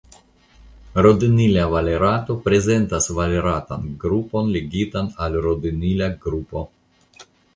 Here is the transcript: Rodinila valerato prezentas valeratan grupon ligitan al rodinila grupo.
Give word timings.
Rodinila 1.05 1.65
valerato 1.73 2.37
prezentas 2.47 3.09
valeratan 3.19 3.85
grupon 4.05 4.49
ligitan 4.57 5.13
al 5.27 5.37
rodinila 5.47 6.09
grupo. 6.27 6.65